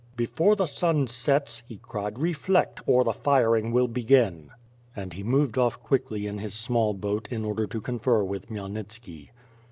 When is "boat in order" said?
6.95-7.67